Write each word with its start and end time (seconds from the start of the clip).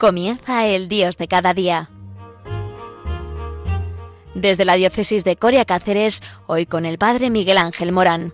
Comienza 0.00 0.66
el 0.66 0.88
Dios 0.88 1.18
de 1.18 1.28
cada 1.28 1.52
día. 1.52 1.90
Desde 4.34 4.64
la 4.64 4.76
diócesis 4.76 5.24
de 5.24 5.36
Coria 5.36 5.66
Cáceres, 5.66 6.22
hoy 6.46 6.64
con 6.64 6.86
el 6.86 6.96
Padre 6.96 7.28
Miguel 7.28 7.58
Ángel 7.58 7.92
Morán. 7.92 8.32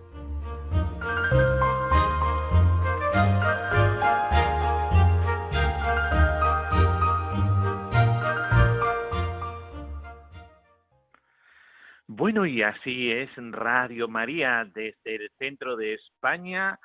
Bueno, 12.07 12.47
y 12.47 12.63
así 12.63 13.11
es 13.11 13.31
Radio 13.37 14.07
María 14.07 14.71
desde 14.73 15.17
el 15.17 15.31
centro 15.37 15.75
de 15.75 15.95
España 15.95 16.79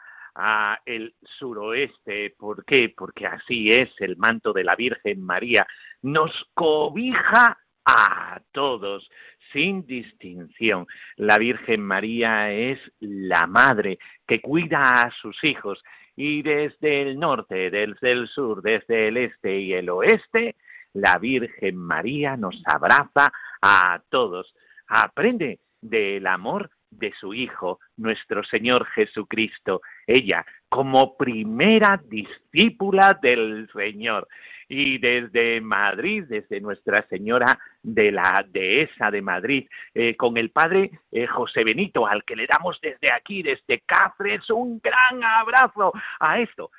el 0.85 1.13
suroeste. 1.39 2.33
¿Por 2.37 2.65
qué? 2.65 2.93
Porque 2.95 3.27
así 3.27 3.69
es 3.69 3.89
el 3.99 4.17
manto 4.17 4.53
de 4.53 4.63
la 4.63 4.75
Virgen 4.75 5.21
María. 5.23 5.65
Nos 6.01 6.31
cobija 6.53 7.57
a 7.85 8.41
todos, 8.51 9.09
sin 9.51 9.85
distinción. 9.85 10.87
La 11.17 11.37
Virgen 11.37 11.81
María 11.81 12.51
es 12.51 12.79
la 12.99 13.47
madre 13.47 13.97
que 14.27 14.41
cuida 14.41 15.01
a 15.01 15.11
sus 15.21 15.43
hijos 15.43 15.81
y 16.15 16.41
desde 16.41 17.01
el 17.01 17.19
norte, 17.19 17.69
desde 17.69 18.11
el 18.11 18.27
sur, 18.27 18.61
desde 18.61 19.07
el 19.07 19.17
este 19.17 19.59
y 19.59 19.73
el 19.73 19.89
oeste, 19.89 20.55
la 20.93 21.17
Virgen 21.17 21.77
María 21.77 22.35
nos 22.37 22.61
abraza 22.65 23.31
a 23.61 24.01
todos. 24.09 24.53
Aprende 24.87 25.59
del 25.81 26.27
amor 26.27 26.69
de 26.91 27.11
su 27.19 27.33
Hijo, 27.33 27.79
nuestro 27.97 28.43
Señor 28.43 28.85
Jesucristo, 28.87 29.81
ella 30.05 30.45
como 30.69 31.17
primera 31.17 32.01
discípula 32.05 33.17
del 33.21 33.69
Señor. 33.73 34.27
Y 34.69 34.99
desde 34.99 35.59
Madrid, 35.59 36.23
desde 36.29 36.61
Nuestra 36.61 37.05
Señora 37.09 37.59
de 37.83 38.09
la 38.09 38.45
Dehesa 38.47 39.11
de 39.11 39.21
Madrid, 39.21 39.67
eh, 39.93 40.15
con 40.15 40.37
el 40.37 40.49
Padre 40.51 40.91
eh, 41.11 41.27
José 41.27 41.65
Benito, 41.65 42.07
al 42.07 42.23
que 42.23 42.37
le 42.37 42.47
damos 42.47 42.79
desde 42.81 43.11
aquí, 43.13 43.43
desde 43.43 43.81
Cáceres, 43.85 44.49
un 44.49 44.79
gran 44.79 45.21
abrazo 45.21 45.91
a 46.21 46.39
esto, 46.39 46.71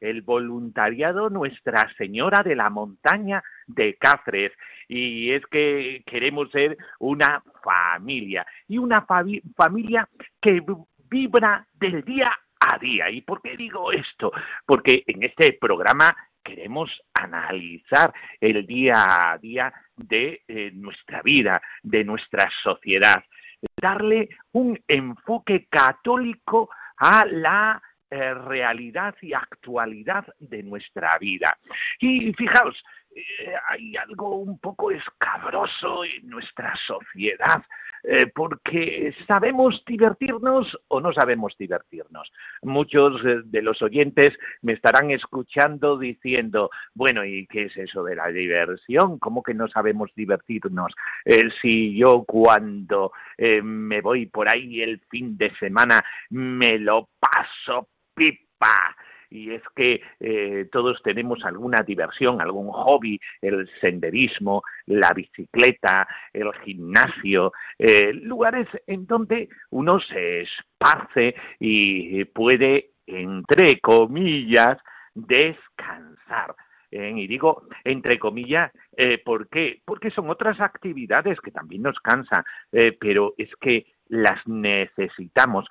el 0.00 0.22
voluntariado 0.22 1.30
Nuestra 1.30 1.92
Señora 1.96 2.42
de 2.42 2.56
la 2.56 2.70
Montaña 2.70 3.42
de 3.66 3.94
Cáceres. 3.94 4.52
Y 4.88 5.32
es 5.32 5.44
que 5.46 6.02
queremos 6.06 6.50
ser 6.50 6.76
una 6.98 7.42
familia 7.62 8.46
y 8.68 8.78
una 8.78 9.06
familia 9.56 10.08
que 10.40 10.62
vibra 11.08 11.66
del 11.74 12.02
día 12.04 12.32
a 12.60 12.78
día. 12.78 13.10
¿Y 13.10 13.22
por 13.22 13.40
qué 13.42 13.56
digo 13.56 13.92
esto? 13.92 14.32
Porque 14.64 15.02
en 15.06 15.22
este 15.22 15.52
programa 15.60 16.14
queremos 16.42 16.90
analizar 17.14 18.12
el 18.40 18.66
día 18.66 19.32
a 19.32 19.38
día 19.38 19.72
de 19.96 20.42
eh, 20.46 20.70
nuestra 20.74 21.20
vida, 21.22 21.60
de 21.82 22.04
nuestra 22.04 22.48
sociedad, 22.62 23.24
darle 23.80 24.28
un 24.52 24.78
enfoque 24.86 25.66
católico 25.68 26.70
a 26.98 27.24
la 27.26 27.82
eh, 28.08 28.34
realidad 28.34 29.16
y 29.20 29.32
actualidad 29.32 30.24
de 30.38 30.62
nuestra 30.62 31.10
vida. 31.18 31.58
Y 31.98 32.32
fijaos, 32.34 32.80
eh, 33.12 33.52
hay 33.68 33.96
algo 33.96 34.36
un 34.36 34.60
poco 34.60 34.92
escabroso 34.92 36.04
en 36.04 36.28
nuestra 36.28 36.72
sociedad, 36.86 37.64
eh, 38.04 38.28
porque 38.32 39.12
sabemos 39.26 39.82
divertirnos 39.84 40.78
o 40.86 41.00
no 41.00 41.12
sabemos 41.12 41.56
divertirnos. 41.58 42.30
Muchos 42.62 43.20
de 43.24 43.62
los 43.62 43.82
oyentes 43.82 44.38
me 44.62 44.74
estarán 44.74 45.10
escuchando 45.10 45.98
diciendo, 45.98 46.70
bueno, 46.94 47.24
¿y 47.24 47.48
qué 47.48 47.64
es 47.64 47.76
eso 47.76 48.04
de 48.04 48.14
la 48.14 48.28
diversión? 48.28 49.18
¿Cómo 49.18 49.42
que 49.42 49.54
no 49.54 49.66
sabemos 49.66 50.12
divertirnos? 50.14 50.94
si 51.60 51.96
yo 51.96 52.22
cuando 52.24 53.10
me 53.38 54.00
voy 54.00 54.26
por 54.26 54.48
ahí 54.48 54.80
el 54.80 55.00
fin 55.10 55.36
de 55.36 55.52
semana 55.56 56.00
me 56.30 56.78
lo 56.78 57.08
paso 57.18 57.88
pipa. 58.16 58.96
Y 59.30 59.52
es 59.52 59.62
que 59.74 60.00
eh, 60.20 60.68
todos 60.70 61.02
tenemos 61.02 61.44
alguna 61.44 61.82
diversión, 61.82 62.40
algún 62.40 62.68
hobby, 62.68 63.20
el 63.42 63.68
senderismo, 63.80 64.62
la 64.86 65.12
bicicleta, 65.14 66.06
el 66.32 66.52
gimnasio, 66.64 67.52
eh, 67.78 68.12
lugares 68.12 68.68
en 68.86 69.06
donde 69.06 69.48
uno 69.70 70.00
se 70.00 70.42
esparce 70.42 71.34
y 71.58 72.24
puede, 72.26 72.90
entre 73.06 73.80
comillas, 73.80 74.78
descansar. 75.14 76.54
¿eh? 76.92 77.12
y 77.16 77.26
digo 77.26 77.64
entre 77.82 78.18
comillas, 78.18 78.70
¿por 79.24 79.48
qué? 79.48 79.82
Porque 79.84 80.10
son 80.10 80.30
otras 80.30 80.60
actividades 80.60 81.40
que 81.40 81.50
también 81.50 81.82
nos 81.82 81.98
cansan, 81.98 82.44
pero 83.00 83.34
es 83.36 83.50
que 83.60 83.86
las 84.08 84.46
necesitamos 84.46 85.66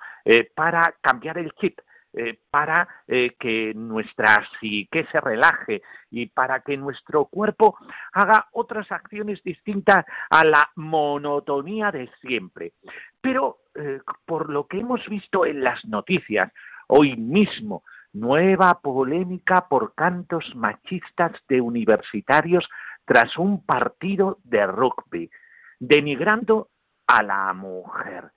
para 0.54 0.94
cambiar 1.00 1.38
el 1.38 1.52
chip, 1.52 1.78
eh, 2.18 2.38
para 2.50 2.88
eh, 3.06 3.36
que 3.38 3.74
nuestra 3.74 4.42
psique 4.58 5.06
se 5.12 5.20
relaje 5.20 5.82
y 6.10 6.24
para 6.24 6.60
que 6.60 6.74
nuestro 6.78 7.26
cuerpo 7.26 7.76
haga 8.14 8.48
otras 8.52 8.90
acciones 8.90 9.42
distintas 9.42 10.06
a 10.30 10.42
la 10.42 10.70
monotonía 10.76 11.92
de 11.92 12.10
siempre. 12.22 12.72
Pero 13.20 13.58
eh, 13.74 14.00
por 14.24 14.48
lo 14.48 14.66
que 14.66 14.80
hemos 14.80 15.06
visto 15.10 15.44
en 15.44 15.62
las 15.62 15.84
noticias 15.84 16.50
hoy 16.88 17.16
mismo, 17.16 17.82
nueva 18.14 18.80
polémica 18.80 19.68
por 19.68 19.94
cantos 19.94 20.56
machistas 20.56 21.32
de 21.50 21.60
universitarios 21.60 22.66
tras 23.04 23.36
un 23.36 23.62
partido 23.62 24.38
de 24.42 24.66
rugby, 24.66 25.30
denigrando 25.78 26.70
a 27.06 27.22
la 27.22 27.52
mujer 27.52 28.32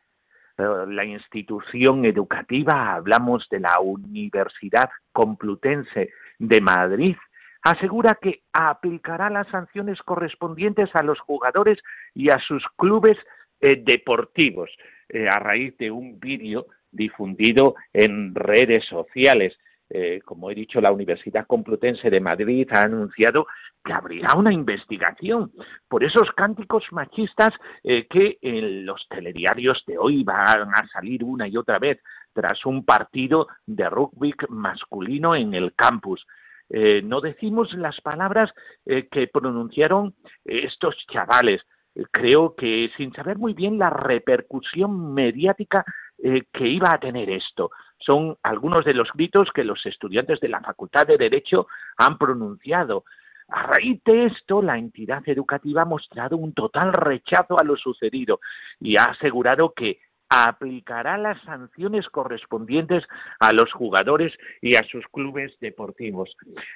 la 0.60 1.06
institución 1.06 2.06
educativa, 2.06 2.94
hablamos 2.94 3.48
de 3.50 3.62
la 3.62 3.80
Universidad 3.80 4.90
Complutense 5.12 6.12
de 6.38 6.62
Madrid, 6.62 7.16
asegura 7.62 8.18
que 8.22 8.42
aplicará 8.54 9.30
las 9.30 9.48
sanciones 9.48 10.02
correspondientes 10.04 10.90
a 10.94 11.04
los 11.04 11.20
jugadores 11.20 11.80
y 12.14 12.30
a 12.30 12.40
sus 12.40 12.64
clubes 12.78 13.18
eh, 13.62 13.82
deportivos 13.84 14.70
eh, 15.10 15.28
a 15.28 15.40
raíz 15.40 15.78
de 15.78 15.92
un 15.92 16.20
vídeo 16.20 16.68
difundido 16.92 17.76
en 17.94 18.34
redes 18.34 18.86
sociales. 18.86 19.58
Eh, 19.90 20.22
como 20.24 20.52
he 20.52 20.56
dicho, 20.56 20.80
la 20.80 20.92
Universidad 20.92 21.48
Complutense 21.48 22.10
de 22.10 22.20
Madrid 22.20 22.68
ha 22.72 22.84
anunciado 22.84 23.48
que 23.84 23.92
abrirá 23.92 24.36
una 24.36 24.54
investigación 24.54 25.52
por 25.88 26.04
esos 26.04 26.32
cánticos 26.34 26.84
machistas 26.92 27.50
eh, 27.84 28.08
que 28.08 28.38
en 28.42 28.86
los 28.86 29.08
telediarios 29.10 29.84
de 29.88 29.98
hoy 29.98 30.24
van 30.24 30.70
a 30.76 30.88
salir 30.94 31.24
una 31.24 31.48
y 31.48 31.58
otra 31.58 31.80
vez 31.80 32.00
tras 32.34 32.64
un 32.68 32.86
partido 32.86 33.48
de 33.66 33.90
rugby 33.90 34.34
masculino 34.50 35.36
en 35.36 35.56
el 35.56 35.74
campus. 35.74 36.24
Eh, 36.70 37.02
no 37.04 37.20
decimos 37.20 37.74
las 37.74 38.00
palabras 38.02 38.54
que 38.86 39.28
pronunciaron 39.28 40.14
estos 40.46 40.96
chavales. 41.12 41.64
Creo 42.12 42.54
que 42.56 42.92
sin 42.96 43.12
saber 43.14 43.40
muy 43.40 43.54
bien 43.54 43.80
la 43.80 43.90
repercusión 43.90 45.14
mediática 45.16 45.84
que 46.22 46.68
iba 46.68 46.92
a 46.92 47.00
tener 47.00 47.30
esto 47.30 47.72
son 48.00 48.38
algunos 48.44 48.86
de 48.86 48.94
los 48.94 49.12
gritos 49.14 49.50
que 49.54 49.64
los 49.64 49.86
estudiantes 49.86 50.40
de 50.40 50.50
la 50.50 50.62
Facultad 50.62 51.06
de 51.06 51.18
Derecho 51.18 51.68
han 51.98 52.18
pronunciado. 52.18 53.04
A 53.50 53.64
raíz 53.64 54.02
de 54.06 54.26
esto, 54.26 54.62
la 54.62 54.78
entidad 54.78 55.24
educativa 55.26 55.82
ha 55.82 55.86
mostrado 55.86 56.38
un 56.38 56.54
total 56.54 56.94
rechazo 56.94 57.60
a 57.60 57.64
lo 57.64 57.76
sucedido 57.76 58.40
y 58.80 58.98
ha 58.98 59.06
asegurado 59.06 59.74
que 59.74 60.00
aplicará 60.30 61.18
las 61.18 61.42
sanciones 61.42 62.08
correspondientes 62.10 63.04
a 63.40 63.52
los 63.52 63.74
jugadores 63.74 64.32
y 64.62 64.76
a 64.76 64.84
sus 64.84 65.06
clubes 65.08 65.52
deportivos. 65.60 66.36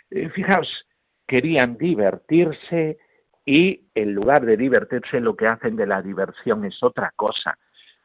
Eh, 0.10 0.30
fijaos, 0.30 0.68
querían 1.28 1.78
divertirse 1.78 2.98
y 3.46 3.81
en 3.94 4.14
lugar 4.14 4.46
de 4.46 4.58
divertirse 4.58 5.20
lo 5.20 5.36
que 5.36 5.46
hacen 5.46 5.75
de 5.75 5.86
la 5.86 6.02
diversión 6.02 6.66
es 6.66 6.81
otra 6.81 7.14
cosa. 7.16 7.58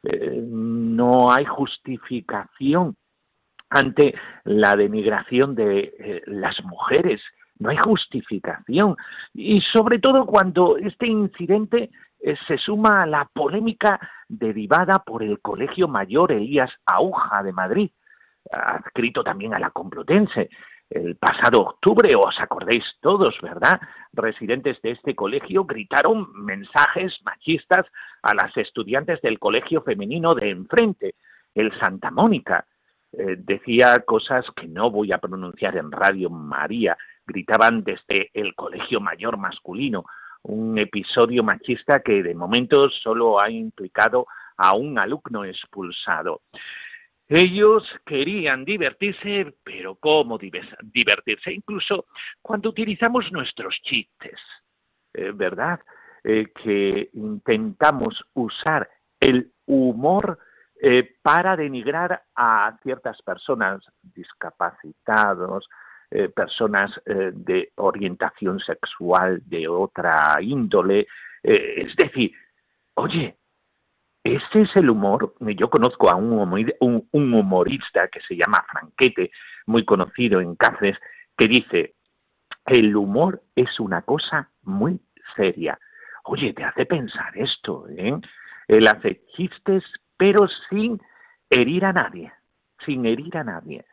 Eh, 0.03 0.39
no 0.41 1.31
hay 1.33 1.45
justificación 1.45 2.95
ante 3.69 4.15
la 4.43 4.75
denigración 4.75 5.55
de 5.55 5.93
eh, 5.99 6.21
las 6.25 6.63
mujeres. 6.63 7.21
No 7.57 7.69
hay 7.69 7.77
justificación. 7.77 8.95
Y 9.33 9.61
sobre 9.61 9.99
todo 9.99 10.25
cuando 10.25 10.77
este 10.77 11.07
incidente 11.07 11.89
eh, 12.21 12.35
se 12.47 12.57
suma 12.57 13.03
a 13.03 13.05
la 13.05 13.25
polémica 13.25 13.99
derivada 14.27 14.99
por 14.99 15.23
el 15.23 15.39
Colegio 15.39 15.87
Mayor 15.87 16.31
Elías 16.31 16.71
Auja 16.85 17.43
de 17.43 17.53
Madrid, 17.53 17.91
adscrito 18.51 19.23
también 19.23 19.53
a 19.53 19.59
la 19.59 19.71
Complutense. 19.71 20.49
El 20.89 21.17
pasado 21.17 21.61
octubre, 21.61 22.09
os 22.15 22.39
acordéis 22.39 22.83
todos, 22.99 23.39
¿verdad? 23.43 23.79
Residentes 24.11 24.81
de 24.81 24.91
este 24.91 25.13
colegio 25.13 25.65
gritaron 25.65 26.27
mensajes 26.33 27.15
machistas 27.23 27.85
a 28.23 28.33
las 28.33 28.57
estudiantes 28.57 29.21
del 29.21 29.37
colegio 29.37 29.83
femenino 29.83 30.33
de 30.33 30.49
enfrente, 30.49 31.13
el 31.53 31.71
Santa 31.79 32.09
Mónica, 32.09 32.65
eh, 33.11 33.35
decía 33.37 33.99
cosas 33.99 34.45
que 34.55 34.67
no 34.67 34.91
voy 34.91 35.11
a 35.11 35.17
pronunciar 35.17 35.77
en 35.77 35.91
Radio 35.91 36.29
María, 36.29 36.97
gritaban 37.25 37.83
desde 37.83 38.29
el 38.33 38.55
colegio 38.55 38.99
mayor 38.99 39.37
masculino, 39.37 40.05
un 40.43 40.77
episodio 40.77 41.43
machista 41.43 41.99
que 41.99 42.23
de 42.23 42.33
momento 42.33 42.89
solo 42.89 43.39
ha 43.39 43.49
implicado 43.49 44.27
a 44.57 44.75
un 44.75 44.97
alumno 44.97 45.43
expulsado. 45.43 46.41
Ellos 47.27 47.83
querían 48.05 48.65
divertirse, 48.65 49.53
pero 49.63 49.95
¿cómo 49.95 50.39
divertirse? 50.39 51.53
Incluso 51.53 52.05
cuando 52.41 52.69
utilizamos 52.69 53.31
nuestros 53.31 53.75
chistes, 53.83 54.39
¿verdad? 55.13 55.79
Eh, 56.23 56.47
que 56.63 57.09
intentamos 57.13 58.25
usar 58.33 58.89
el 59.19 59.51
humor 59.65 60.39
eh, 60.81 61.15
para 61.21 61.55
denigrar 61.55 62.23
a 62.35 62.77
ciertas 62.83 63.21
personas 63.21 63.81
discapacitados, 64.01 65.67
personas 66.35 66.89
de 67.05 67.71
orientación 67.75 68.59
sexual 68.59 69.43
de 69.45 69.67
otra 69.67 70.37
índole. 70.41 71.05
es 71.43 71.95
decir, 71.95 72.31
oye, 72.95 73.37
este 74.23 74.61
es 74.61 74.75
el 74.75 74.89
humor. 74.89 75.33
Yo 75.39 75.69
conozco 75.69 76.09
a 76.09 76.15
un, 76.15 77.07
humorista 77.11 78.07
que 78.09 78.21
se 78.21 78.35
llama 78.35 78.65
Franquete, 78.69 79.31
muy 79.65 79.85
conocido 79.85 80.41
en 80.41 80.55
Cáceres, 80.55 80.97
que 81.37 81.47
dice, 81.47 81.95
el 82.65 82.95
humor 82.95 83.41
es 83.55 83.79
una 83.79 84.01
cosa 84.01 84.51
muy 84.63 84.99
seria. 85.35 85.79
Oye, 86.25 86.53
te 86.53 86.63
hace 86.63 86.85
pensar 86.85 87.35
esto, 87.37 87.87
¿eh? 87.89 88.19
Él 88.67 88.87
hace 88.87 89.23
pero 90.19 90.49
sin 90.69 91.01
herir 91.49 91.85
a 91.85 91.93
nadie, 91.93 92.33
sin 92.85 93.05
herir 93.05 93.37
a 93.37 93.43
nadie, 93.45 93.85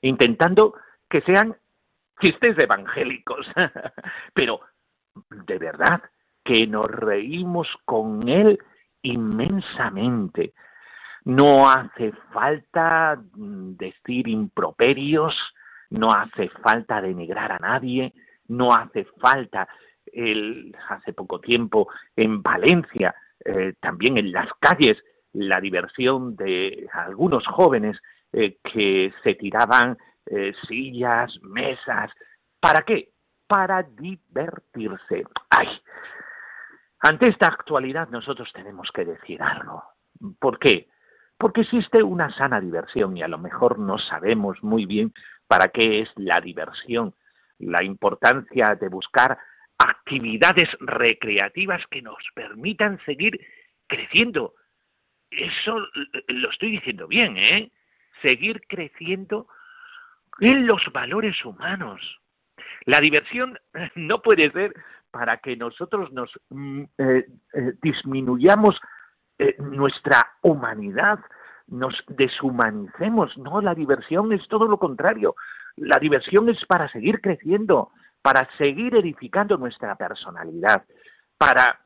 intentando 0.00 0.74
que 1.10 1.20
sean 1.20 1.54
chistes 2.22 2.56
evangélicos, 2.58 3.46
pero 4.34 4.60
de 5.28 5.58
verdad 5.58 6.02
que 6.42 6.66
nos 6.66 6.86
reímos 6.86 7.68
con 7.84 8.26
él 8.30 8.58
inmensamente. 9.02 10.54
No 11.24 11.68
hace 11.68 12.12
falta 12.32 13.20
decir 13.34 14.26
improperios, 14.28 15.34
no 15.90 16.12
hace 16.12 16.48
falta 16.48 17.02
denigrar 17.02 17.52
a 17.52 17.58
nadie, 17.58 18.14
no 18.48 18.72
hace 18.72 19.04
falta 19.20 19.68
el, 20.06 20.74
hace 20.88 21.12
poco 21.12 21.40
tiempo 21.40 21.88
en 22.16 22.42
Valencia, 22.42 23.14
eh, 23.44 23.74
también 23.80 24.16
en 24.16 24.32
las 24.32 24.48
calles, 24.58 24.96
la 25.34 25.60
diversión 25.60 26.36
de 26.36 26.88
algunos 26.92 27.46
jóvenes 27.46 28.00
eh, 28.32 28.58
que 28.64 29.12
se 29.22 29.34
tiraban 29.34 29.98
eh, 30.26 30.52
sillas, 30.66 31.38
mesas. 31.42 32.10
¿Para 32.60 32.82
qué? 32.82 33.10
Para 33.46 33.82
divertirse. 33.82 35.24
¡Ay! 35.50 35.68
Ante 37.00 37.28
esta 37.28 37.48
actualidad 37.48 38.08
nosotros 38.08 38.50
tenemos 38.54 38.90
que 38.92 39.04
decir 39.04 39.42
algo. 39.42 39.82
¿Por 40.38 40.58
qué? 40.58 40.88
Porque 41.36 41.62
existe 41.62 42.02
una 42.02 42.34
sana 42.34 42.60
diversión 42.60 43.16
y 43.16 43.22
a 43.22 43.28
lo 43.28 43.38
mejor 43.38 43.78
no 43.78 43.98
sabemos 43.98 44.62
muy 44.62 44.86
bien 44.86 45.12
para 45.46 45.68
qué 45.68 46.00
es 46.00 46.08
la 46.16 46.40
diversión, 46.40 47.14
la 47.58 47.84
importancia 47.84 48.76
de 48.80 48.88
buscar 48.88 49.36
actividades 49.76 50.70
recreativas 50.80 51.82
que 51.90 52.00
nos 52.00 52.16
permitan 52.34 52.98
seguir 53.04 53.38
creciendo. 53.86 54.54
Eso 55.30 55.78
lo 56.28 56.50
estoy 56.50 56.72
diciendo 56.72 57.06
bien, 57.06 57.36
¿eh? 57.36 57.70
Seguir 58.22 58.62
creciendo 58.68 59.48
en 60.40 60.66
los 60.66 60.82
valores 60.92 61.44
humanos. 61.44 62.00
La 62.84 62.98
diversión 62.98 63.58
no 63.94 64.22
puede 64.22 64.50
ser 64.52 64.74
para 65.10 65.36
que 65.38 65.56
nosotros 65.56 66.12
nos 66.12 66.30
mm, 66.50 66.82
eh, 66.98 67.26
eh, 67.52 67.72
disminuyamos 67.80 68.80
eh, 69.38 69.56
nuestra 69.58 70.26
humanidad, 70.42 71.20
nos 71.68 71.94
deshumanicemos. 72.08 73.36
No, 73.38 73.60
la 73.60 73.74
diversión 73.74 74.32
es 74.32 74.46
todo 74.48 74.66
lo 74.66 74.78
contrario. 74.78 75.34
La 75.76 75.98
diversión 75.98 76.48
es 76.48 76.64
para 76.66 76.88
seguir 76.88 77.20
creciendo, 77.20 77.92
para 78.22 78.48
seguir 78.58 78.96
edificando 78.96 79.56
nuestra 79.56 79.94
personalidad, 79.96 80.84
para 81.38 81.80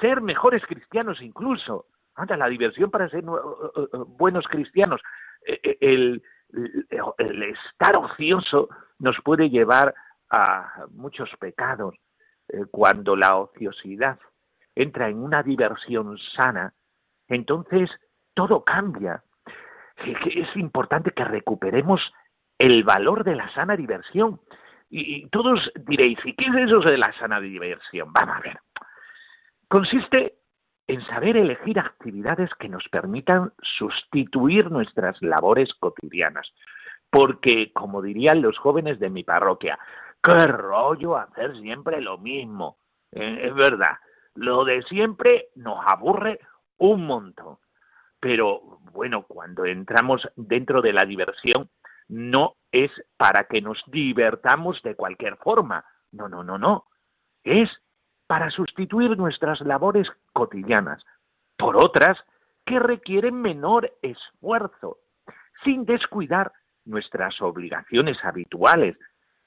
ser 0.00 0.20
mejores 0.20 0.62
cristianos 0.66 1.20
incluso. 1.20 1.86
Anda, 2.16 2.36
la 2.36 2.48
diversión 2.48 2.90
para 2.90 3.08
ser 3.08 3.24
buenos 4.08 4.46
cristianos. 4.48 5.00
el 5.42 6.22
estar 6.50 7.96
ocioso 7.96 8.68
nos 8.98 9.16
puede 9.22 9.50
llevar 9.50 9.94
a 10.30 10.86
muchos 10.90 11.30
pecados 11.38 11.94
eh, 12.48 12.64
cuando 12.70 13.16
la 13.16 13.36
ociosidad 13.36 14.18
entra 14.74 15.08
en 15.08 15.18
una 15.18 15.42
diversión 15.42 16.18
sana, 16.36 16.72
entonces 17.28 17.90
todo 18.34 18.62
cambia. 18.64 19.22
Es 19.96 20.54
importante 20.56 21.12
que 21.12 21.24
recuperemos 21.24 22.00
el 22.58 22.84
valor 22.84 23.24
de 23.24 23.34
la 23.34 23.52
sana 23.54 23.76
diversión. 23.76 24.40
Y, 24.90 25.26
todos 25.30 25.72
diréis, 25.86 26.18
¿y 26.24 26.34
qué 26.34 26.44
es 26.44 26.54
eso 26.66 26.80
de 26.80 26.98
la 26.98 27.12
sana 27.18 27.40
diversión? 27.40 28.12
Vamos 28.12 28.36
a 28.36 28.40
ver. 28.40 28.60
Consiste 29.68 30.36
en 30.88 31.04
saber 31.06 31.36
elegir 31.36 31.78
actividades 31.78 32.50
que 32.58 32.68
nos 32.68 32.86
permitan 32.88 33.52
sustituir 33.60 34.70
nuestras 34.70 35.20
labores 35.20 35.72
cotidianas. 35.74 36.52
Porque, 37.10 37.72
como 37.72 38.02
dirían 38.02 38.42
los 38.42 38.58
jóvenes 38.58 38.98
de 38.98 39.10
mi 39.10 39.24
parroquia, 39.24 39.78
qué 40.22 40.46
rollo 40.46 41.16
hacer 41.16 41.56
siempre 41.60 42.00
lo 42.00 42.18
mismo. 42.18 42.78
Eh, 43.12 43.48
es 43.48 43.54
verdad, 43.54 43.98
lo 44.34 44.64
de 44.64 44.82
siempre 44.82 45.48
nos 45.54 45.78
aburre 45.86 46.40
un 46.78 47.06
montón. 47.06 47.58
Pero 48.20 48.80
bueno, 48.92 49.22
cuando 49.22 49.64
entramos 49.64 50.28
dentro 50.36 50.82
de 50.82 50.92
la 50.92 51.04
diversión, 51.04 51.70
no 52.08 52.56
es 52.70 52.90
para 53.16 53.44
que 53.44 53.60
nos 53.60 53.82
divertamos 53.86 54.82
de 54.82 54.94
cualquier 54.94 55.36
forma. 55.36 55.84
No, 56.12 56.28
no, 56.28 56.42
no, 56.44 56.58
no. 56.58 56.86
Es 57.44 57.70
para 58.26 58.50
sustituir 58.50 59.16
nuestras 59.16 59.60
labores 59.60 60.08
cotidianas 60.32 61.04
por 61.56 61.76
otras 61.76 62.18
que 62.64 62.78
requieren 62.78 63.40
menor 63.40 63.92
esfuerzo, 64.02 64.98
sin 65.64 65.84
descuidar 65.84 66.52
nuestras 66.84 67.40
obligaciones 67.40 68.18
habituales, 68.24 68.96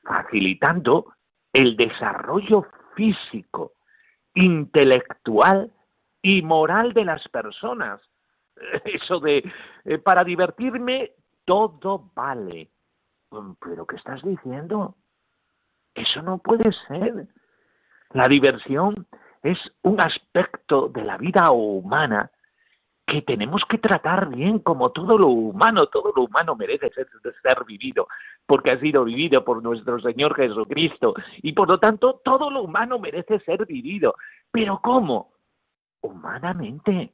facilitando 0.04 1.14
el 1.54 1.76
desarrollo 1.76 2.68
físico, 2.96 3.74
intelectual 4.34 5.72
y 6.22 6.42
moral 6.42 6.94
de 6.94 7.06
las 7.06 7.28
personas. 7.30 8.02
Eso 8.86 9.20
de, 9.20 9.52
eh, 9.86 9.98
para 9.98 10.24
divertirme, 10.24 11.12
todo 11.46 12.12
vale. 12.14 12.70
Mm, 13.32 13.54
¿Pero 13.60 13.86
qué 13.86 13.96
estás 13.98 14.22
diciendo? 14.24 14.96
Eso 15.96 16.22
no 16.22 16.38
puede 16.38 16.72
ser. 16.88 17.28
La 18.14 18.28
diversión 18.28 19.08
es 19.44 19.58
un 19.84 20.02
aspecto 20.02 20.90
de 20.90 21.04
la 21.04 21.18
vida 21.18 21.52
humana 21.52 22.32
que 23.06 23.22
tenemos 23.22 23.64
que 23.68 23.78
tratar 23.78 24.30
bien 24.30 24.60
como 24.60 24.92
todo 24.92 25.18
lo 25.18 25.28
humano, 25.28 25.88
todo 25.88 26.14
lo 26.16 26.24
humano 26.24 26.56
merece 26.56 26.92
ser, 26.92 27.08
vivido, 27.66 28.08
porque 28.46 28.72
ha 28.72 28.80
sido 28.80 29.04
vivido 29.04 29.44
por 29.44 29.64
nuestro 29.64 30.00
Señor 30.00 30.36
Jesucristo, 30.36 31.16
y 31.42 31.54
por 31.54 31.70
lo 31.70 31.80
tanto 31.80 32.22
todo 32.24 32.52
lo 32.52 32.62
humano 32.62 33.00
merece 33.00 33.40
ser 33.40 33.66
vivido. 33.66 34.16
Pero 34.52 34.80
¿cómo? 34.84 35.34
Humanamente. 36.02 37.14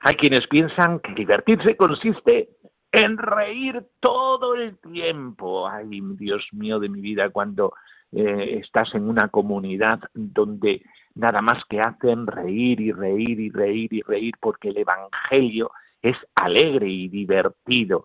Hay 0.00 0.16
quienes 0.16 0.46
piensan 0.48 1.00
que 1.00 1.14
divertirse 1.14 1.76
consiste 1.76 2.50
en 2.92 3.18
reír 3.18 3.86
todo 4.00 4.54
el 4.54 4.78
tiempo. 4.78 5.68
Ay, 5.68 6.00
Dios 6.16 6.46
mío 6.52 6.78
de 6.78 6.88
mi 6.88 7.00
vida, 7.00 7.30
cuando 7.30 7.72
eh, 8.12 8.60
estás 8.62 8.94
en 8.94 9.08
una 9.08 9.28
comunidad 9.28 10.00
donde 10.14 10.82
nada 11.14 11.40
más 11.42 11.64
que 11.68 11.80
hacen 11.80 12.26
reír 12.26 12.80
y 12.80 12.92
reír 12.92 13.40
y 13.40 13.50
reír 13.50 13.92
y 13.92 14.02
reír 14.02 14.34
porque 14.40 14.68
el 14.68 14.78
Evangelio 14.78 15.70
es 16.00 16.16
alegre 16.34 16.88
y 16.88 17.08
divertido. 17.08 18.04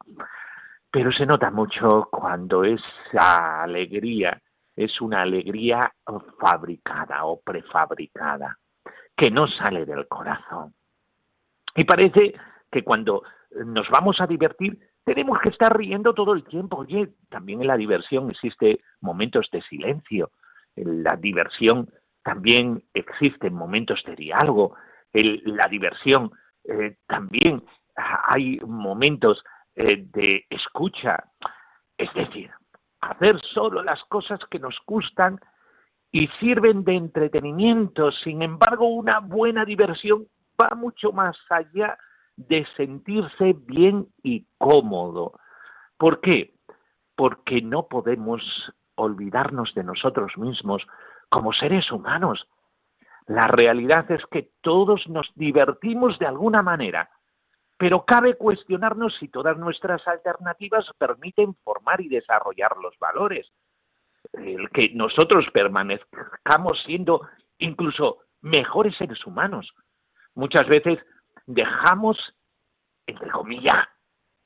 Pero 0.91 1.11
se 1.11 1.25
nota 1.25 1.51
mucho 1.51 2.09
cuando 2.11 2.63
esa 2.63 3.63
alegría 3.63 4.41
es 4.75 4.99
una 5.01 5.21
alegría 5.21 5.93
fabricada 6.39 7.25
o 7.25 7.39
prefabricada, 7.41 8.57
que 9.15 9.29
no 9.29 9.47
sale 9.47 9.85
del 9.85 10.07
corazón. 10.07 10.73
Y 11.75 11.85
parece 11.85 12.33
que 12.71 12.83
cuando 12.83 13.23
nos 13.65 13.89
vamos 13.89 14.19
a 14.19 14.27
divertir 14.27 14.79
tenemos 15.03 15.39
que 15.41 15.49
estar 15.49 15.75
riendo 15.77 16.13
todo 16.13 16.33
el 16.33 16.43
tiempo. 16.43 16.77
Oye, 16.77 17.09
también 17.29 17.61
en 17.61 17.67
la 17.67 17.77
diversión 17.77 18.29
existe 18.29 18.79
momentos 19.01 19.49
de 19.51 19.61
silencio. 19.63 20.31
En 20.75 21.03
la 21.03 21.17
diversión 21.17 21.89
también 22.23 22.83
existen 22.93 23.53
momentos 23.53 24.01
de 24.05 24.15
diálogo. 24.15 24.75
En 25.11 25.57
la 25.57 25.67
diversión 25.69 26.31
eh, 26.63 26.97
también 27.07 27.63
hay 27.95 28.59
momentos 28.61 29.43
eh, 29.75 30.05
de 30.13 30.45
escucha. 30.49 31.23
Es 31.97 32.13
decir, 32.13 32.49
hacer 33.01 33.39
solo 33.53 33.83
las 33.83 34.03
cosas 34.05 34.39
que 34.49 34.59
nos 34.59 34.77
gustan 34.87 35.39
y 36.11 36.27
sirven 36.39 36.83
de 36.83 36.95
entretenimiento. 36.95 38.11
Sin 38.11 38.41
embargo, 38.41 38.87
una 38.87 39.19
buena 39.19 39.65
diversión 39.65 40.27
va 40.61 40.75
mucho 40.75 41.11
más 41.11 41.37
allá 41.49 41.97
de 42.35 42.65
sentirse 42.77 43.53
bien 43.53 44.07
y 44.23 44.47
cómodo. 44.57 45.33
¿Por 45.97 46.21
qué? 46.21 46.55
Porque 47.15 47.61
no 47.61 47.87
podemos 47.87 48.41
olvidarnos 48.95 49.73
de 49.75 49.83
nosotros 49.83 50.37
mismos 50.37 50.85
como 51.29 51.53
seres 51.53 51.91
humanos. 51.91 52.47
La 53.25 53.47
realidad 53.47 54.09
es 54.11 54.25
que 54.27 54.51
todos 54.61 55.07
nos 55.07 55.31
divertimos 55.35 56.19
de 56.19 56.27
alguna 56.27 56.61
manera, 56.61 57.09
pero 57.77 58.05
cabe 58.05 58.35
cuestionarnos 58.35 59.15
si 59.17 59.29
todas 59.29 59.57
nuestras 59.57 60.05
alternativas 60.07 60.85
permiten 60.97 61.55
formar 61.63 62.01
y 62.01 62.09
desarrollar 62.09 62.75
los 62.77 62.97
valores. 62.99 63.49
El 64.33 64.69
que 64.69 64.91
nosotros 64.93 65.45
permanezcamos 65.53 66.81
siendo 66.85 67.21
incluso 67.57 68.19
mejores 68.41 68.95
seres 68.97 69.25
humanos. 69.25 69.73
Muchas 70.35 70.67
veces 70.67 70.99
dejamos, 71.45 72.17
entre 73.07 73.29
comillas, 73.31 73.87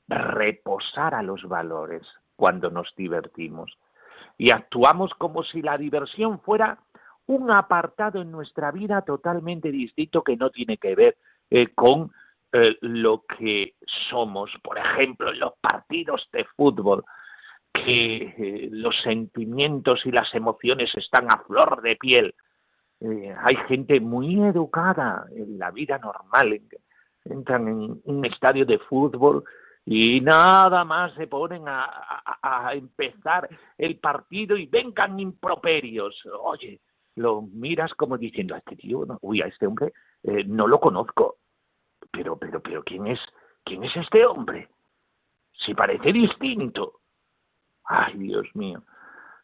reposar 0.08 1.16
a 1.16 1.24
los 1.24 1.44
valores 1.44 2.04
cuando 2.36 2.70
nos 2.70 2.94
divertimos 2.96 3.77
y 4.38 4.51
actuamos 4.51 5.12
como 5.16 5.44
si 5.44 5.62
la 5.62 5.77
diversión 5.77 6.39
fuera 6.42 6.80
un 7.25 7.51
apartado 7.51 8.22
en 8.22 8.32
nuestra 8.32 8.72
vida 8.72 9.01
totalmente 9.01 9.72
distinto 9.72 10.24
que 10.24 10.38
no 10.38 10.50
tiene 10.50 10.77
que 10.77 10.96
ver 10.96 11.18
eh, 11.50 11.74
con 11.74 12.12
eh, 12.54 12.77
lo 12.82 13.24
que 13.24 13.75
somos, 14.10 14.51
por 14.63 14.77
ejemplo, 14.77 15.32
en 15.32 15.39
los 15.39 15.54
partidos 15.60 16.27
de 16.32 16.46
fútbol, 16.56 17.04
que 17.74 18.34
eh, 18.38 18.70
los 18.72 18.96
sentimientos 19.01 20.06
y 20.06 20.12
las 20.12 20.34
emociones 20.34 20.89
están 20.96 21.30
a 21.32 21.39
flor 21.39 21.82
de 21.82 21.96
piel. 21.96 22.36
hay 23.00 23.56
gente 23.68 24.00
muy 24.00 24.42
educada 24.42 25.25
en 25.36 25.60
la 25.60 25.70
vida 25.72 26.00
normal, 26.00 26.62
entran 27.29 27.67
en 27.67 28.01
un 28.03 28.25
estadio 28.25 28.65
de 28.65 28.79
fútbol 28.79 29.43
y 29.86 30.19
nada 30.19 30.84
más 30.84 31.13
se 31.13 31.27
ponen 31.27 31.63
a, 31.67 32.74
empezar 32.74 33.48
el 33.77 34.00
partido 34.00 34.57
y 34.57 34.65
vengan 34.65 35.17
improperios. 35.19 36.22
Oye, 36.41 36.81
lo 37.15 37.41
miras 37.41 37.93
como 37.93 38.17
diciendo 38.17 38.53
a 38.53 38.57
este 38.57 38.75
tío, 38.75 39.05
uy, 39.22 39.41
a 39.41 39.46
este 39.46 39.65
hombre 39.65 39.93
eh, 40.24 40.43
no 40.43 40.67
lo 40.67 40.79
conozco. 40.79 41.38
Pero, 42.12 42.38
pero, 42.38 42.62
pero, 42.62 42.84
¿quién 42.84 43.07
es, 43.07 43.19
quién 43.63 43.84
es 43.84 43.96
este 43.96 44.25
hombre? 44.25 44.69
Si 45.65 45.74
parece 45.74 46.12
distinto. 46.12 47.00
Ay, 47.86 48.17
Dios 48.17 48.48
mío, 48.55 48.84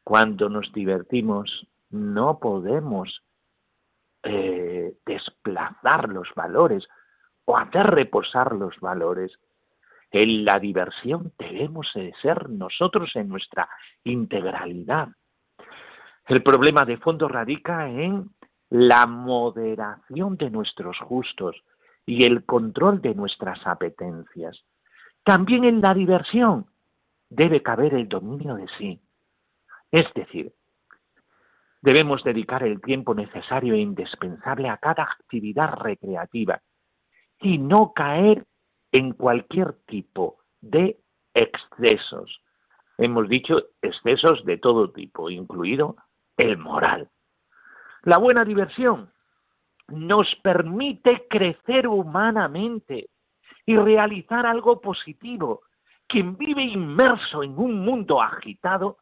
cuando 0.03 0.49
nos 0.49 0.73
divertimos 0.73 1.67
no 1.89 2.39
podemos 2.39 3.23
eh, 4.23 4.93
desplazar 5.05 6.09
los 6.09 6.27
valores 6.35 6.87
o 7.45 7.57
hacer 7.57 7.87
reposar 7.87 8.53
los 8.53 8.79
valores 8.79 9.31
en 10.13 10.45
la 10.45 10.59
diversión 10.59 11.33
debemos 11.39 11.91
de 11.95 12.13
ser 12.21 12.49
nosotros 12.49 13.15
en 13.15 13.29
nuestra 13.29 13.67
integralidad. 14.03 15.09
El 16.27 16.43
problema 16.43 16.85
de 16.85 16.97
fondo 16.97 17.27
radica 17.27 17.89
en 17.89 18.29
la 18.69 19.07
moderación 19.07 20.37
de 20.37 20.51
nuestros 20.51 20.97
gustos 21.01 21.55
y 22.05 22.25
el 22.25 22.45
control 22.45 23.01
de 23.01 23.15
nuestras 23.15 23.65
apetencias. 23.65 24.63
También 25.23 25.63
en 25.63 25.81
la 25.81 25.95
diversión 25.95 26.67
debe 27.29 27.63
caber 27.63 27.95
el 27.95 28.07
dominio 28.07 28.55
de 28.55 28.67
sí. 28.77 29.01
Es 29.91 30.13
decir, 30.13 30.53
debemos 31.81 32.23
dedicar 32.23 32.61
el 32.63 32.81
tiempo 32.81 33.15
necesario 33.15 33.73
e 33.73 33.79
indispensable 33.79 34.69
a 34.69 34.77
cada 34.77 35.03
actividad 35.03 35.73
recreativa 35.73 36.61
y 37.43 37.57
no 37.59 37.93
caer 37.93 38.45
en 38.91 39.11
cualquier 39.11 39.73
tipo 39.85 40.39
de 40.61 40.97
excesos. 41.33 42.41
Hemos 42.97 43.27
dicho 43.27 43.57
excesos 43.81 44.43
de 44.45 44.57
todo 44.57 44.91
tipo, 44.91 45.29
incluido 45.29 45.97
el 46.37 46.57
moral. 46.57 47.09
La 48.03 48.17
buena 48.17 48.45
diversión 48.45 49.11
nos 49.89 50.33
permite 50.41 51.27
crecer 51.29 51.87
humanamente 51.87 53.09
y 53.65 53.75
realizar 53.75 54.45
algo 54.45 54.79
positivo. 54.79 55.61
Quien 56.07 56.37
vive 56.37 56.63
inmerso 56.63 57.43
en 57.43 57.57
un 57.57 57.79
mundo 57.79 58.21
agitado 58.21 58.97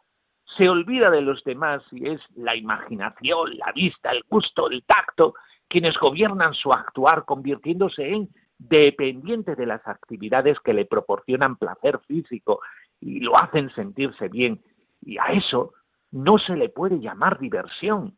se 0.57 0.67
olvida 0.67 1.09
de 1.09 1.21
los 1.21 1.43
demás 1.43 1.83
y 1.91 2.09
es 2.09 2.21
la 2.35 2.55
imaginación, 2.55 3.57
la 3.57 3.71
vista, 3.71 4.11
el 4.11 4.23
gusto, 4.27 4.69
el 4.69 4.83
tacto 4.83 5.35
quienes 5.71 5.97
gobiernan 5.97 6.53
su 6.53 6.73
actuar 6.73 7.23
convirtiéndose 7.23 8.09
en 8.09 8.29
dependiente 8.57 9.55
de 9.55 9.65
las 9.65 9.87
actividades 9.87 10.59
que 10.59 10.73
le 10.73 10.85
proporcionan 10.85 11.55
placer 11.55 11.99
físico 12.07 12.59
y 12.99 13.21
lo 13.21 13.37
hacen 13.37 13.73
sentirse 13.73 14.27
bien. 14.27 14.61
Y 15.01 15.17
a 15.17 15.27
eso 15.27 15.73
no 16.11 16.37
se 16.39 16.57
le 16.57 16.67
puede 16.67 16.99
llamar 16.99 17.39
diversión. 17.39 18.17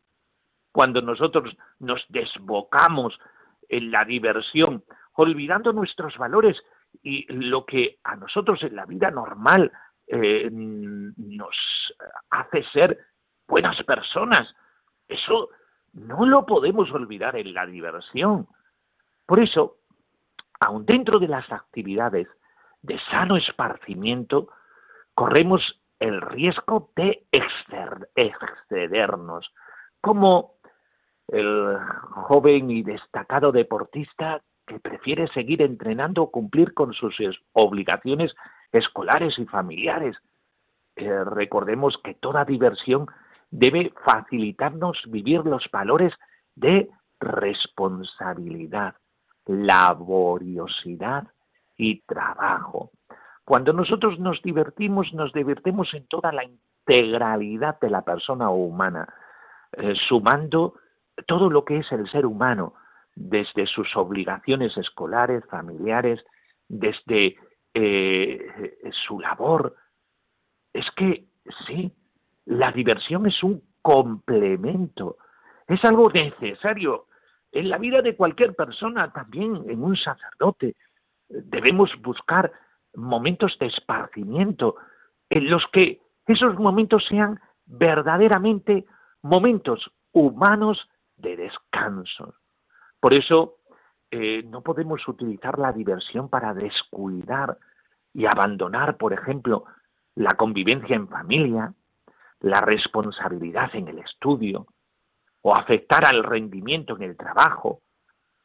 Cuando 0.71 1.03
nosotros 1.03 1.55
nos 1.77 2.03
desbocamos 2.09 3.19
en 3.69 3.91
la 3.91 4.03
diversión, 4.03 4.83
olvidando 5.13 5.71
nuestros 5.73 6.17
valores 6.17 6.57
y 7.03 7.31
lo 7.31 7.67
que 7.67 7.99
a 8.03 8.15
nosotros 8.15 8.63
en 8.63 8.75
la 8.75 8.87
vida 8.87 9.11
normal 9.11 9.71
eh, 10.07 10.49
nos 10.51 11.55
hace 12.31 12.63
ser 12.73 12.97
buenas 13.47 13.81
personas, 13.83 14.55
eso 15.07 15.49
no 15.93 16.25
lo 16.25 16.45
podemos 16.45 16.91
olvidar 16.91 17.35
en 17.35 17.53
la 17.53 17.65
diversión. 17.65 18.47
Por 19.25 19.41
eso, 19.41 19.77
aun 20.59 20.85
dentro 20.85 21.19
de 21.19 21.27
las 21.27 21.51
actividades 21.51 22.27
de 22.81 22.99
sano 23.11 23.37
esparcimiento, 23.37 24.49
corremos 25.13 25.79
el 25.99 26.19
riesgo 26.21 26.91
de 26.95 27.25
excedernos, 28.15 29.53
como 30.01 30.55
el 31.29 31.77
joven 32.27 32.69
y 32.69 32.83
destacado 32.83 33.51
deportista 33.51 34.41
que 34.67 34.79
prefiere 34.79 35.27
seguir 35.29 35.61
entrenando 35.61 36.23
o 36.23 36.31
cumplir 36.31 36.73
con 36.73 36.93
sus 36.93 37.15
obligaciones 37.53 38.33
escolares 38.71 39.37
y 39.39 39.45
familiares. 39.45 40.17
Eh, 40.95 41.23
recordemos 41.23 41.97
que 42.03 42.13
toda 42.15 42.45
diversión 42.45 43.07
debe 43.53 43.93
facilitarnos 44.03 44.97
vivir 45.05 45.45
los 45.45 45.69
valores 45.71 46.11
de 46.55 46.89
responsabilidad, 47.19 48.95
laboriosidad 49.45 51.27
y 51.77 52.01
trabajo. 52.01 52.89
Cuando 53.45 53.71
nosotros 53.71 54.17
nos 54.17 54.41
divertimos, 54.41 55.13
nos 55.13 55.31
divertimos 55.33 55.93
en 55.93 56.07
toda 56.07 56.31
la 56.31 56.45
integralidad 56.45 57.79
de 57.79 57.91
la 57.91 58.01
persona 58.01 58.49
humana, 58.49 59.07
eh, 59.73 59.93
sumando 60.07 60.73
todo 61.27 61.51
lo 61.51 61.63
que 61.63 61.77
es 61.77 61.91
el 61.91 62.09
ser 62.09 62.25
humano, 62.25 62.73
desde 63.15 63.67
sus 63.67 63.95
obligaciones 63.95 64.75
escolares, 64.77 65.45
familiares, 65.45 66.25
desde 66.67 67.35
eh, 67.75 68.91
su 69.05 69.19
labor. 69.19 69.75
Es 70.73 70.89
que 70.95 71.27
sí, 71.67 71.93
la 72.45 72.71
diversión 72.71 73.25
es 73.25 73.41
un 73.43 73.61
complemento, 73.81 75.17
es 75.67 75.83
algo 75.83 76.09
necesario 76.09 77.07
en 77.51 77.69
la 77.69 77.77
vida 77.77 78.01
de 78.01 78.15
cualquier 78.15 78.55
persona, 78.55 79.11
también 79.11 79.63
en 79.69 79.83
un 79.83 79.95
sacerdote. 79.95 80.75
Debemos 81.29 81.91
buscar 82.01 82.51
momentos 82.95 83.57
de 83.59 83.67
esparcimiento 83.67 84.75
en 85.29 85.49
los 85.49 85.63
que 85.71 86.01
esos 86.27 86.55
momentos 86.57 87.05
sean 87.07 87.39
verdaderamente 87.65 88.85
momentos 89.21 89.91
humanos 90.11 90.87
de 91.17 91.35
descanso. 91.37 92.35
Por 92.99 93.13
eso 93.13 93.57
eh, 94.11 94.43
no 94.43 94.61
podemos 94.61 95.07
utilizar 95.07 95.59
la 95.59 95.71
diversión 95.71 96.29
para 96.29 96.53
descuidar 96.53 97.57
y 98.13 98.25
abandonar, 98.25 98.97
por 98.97 99.13
ejemplo, 99.13 99.65
la 100.15 100.35
convivencia 100.35 100.95
en 100.95 101.07
familia, 101.07 101.73
la 102.43 102.61
responsabilidad 102.61 103.73
en 103.73 103.87
el 103.87 103.99
estudio, 103.99 104.67
o 105.41 105.55
afectar 105.55 106.05
al 106.05 106.23
rendimiento 106.23 106.95
en 106.95 107.03
el 107.03 107.17
trabajo, 107.17 107.81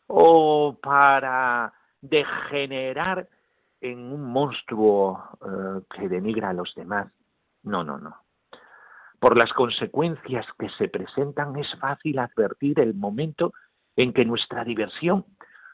o 0.06 0.76
para 0.80 1.72
degenerar 2.00 3.28
en 3.80 4.12
un 4.12 4.22
monstruo 4.32 5.22
eh, 5.44 5.82
que 5.94 6.08
denigra 6.08 6.50
a 6.50 6.54
los 6.54 6.74
demás. 6.74 7.12
No, 7.62 7.84
no, 7.84 7.98
no. 7.98 8.16
Por 9.20 9.36
las 9.36 9.52
consecuencias 9.52 10.46
que 10.58 10.70
se 10.70 10.88
presentan 10.88 11.56
es 11.56 11.68
fácil 11.78 12.18
advertir 12.18 12.80
el 12.80 12.94
momento 12.94 13.52
en 13.96 14.12
que 14.12 14.24
nuestra 14.24 14.64
diversión 14.64 15.26